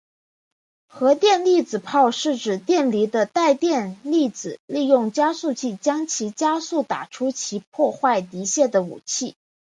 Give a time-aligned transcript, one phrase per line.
[0.87, 9.35] 荷电粒子炮是指电离的带电粒子利用加速器将其加速打出以其破坏敌械的武器。